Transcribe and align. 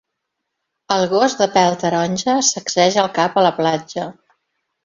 El 0.95 1.05
gos 1.11 1.35
de 1.43 1.47
pel 1.59 1.77
taronja 1.83 2.37
sacseja 2.49 3.05
el 3.05 3.15
cap 3.19 3.41
a 3.43 3.47
la 3.49 3.55
platja 3.63 4.09